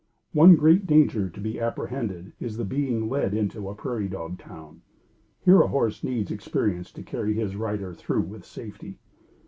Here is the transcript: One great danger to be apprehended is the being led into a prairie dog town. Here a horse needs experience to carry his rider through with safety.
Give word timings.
One 0.33 0.55
great 0.55 0.87
danger 0.87 1.29
to 1.29 1.39
be 1.39 1.59
apprehended 1.59 2.33
is 2.39 2.57
the 2.57 2.65
being 2.65 3.07
led 3.07 3.35
into 3.35 3.69
a 3.69 3.75
prairie 3.75 4.07
dog 4.07 4.39
town. 4.39 4.81
Here 5.41 5.61
a 5.61 5.67
horse 5.67 6.03
needs 6.03 6.31
experience 6.31 6.91
to 6.93 7.03
carry 7.03 7.35
his 7.35 7.55
rider 7.55 7.93
through 7.93 8.23
with 8.23 8.43
safety. 8.43 8.97